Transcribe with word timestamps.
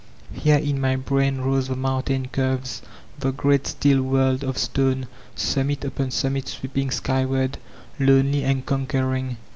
Here 0.33 0.57
in 0.57 0.81
my 0.81 0.95
brain 0.95 1.41
rose 1.41 1.67
the 1.67 1.75
mountain 1.75 2.27
curves, 2.29 2.81
the 3.19 3.31
great 3.31 3.67
still 3.67 4.01
world 4.01 4.43
of 4.43 4.57
stone, 4.57 5.05
summit 5.35 5.85
upon 5.85 6.09
summit 6.09 6.47
sweep 6.47 6.75
ing 6.75 6.89
skyward, 6.89 7.59
lonely 7.99 8.43
and 8.43 8.65
conquering. 8.65 9.37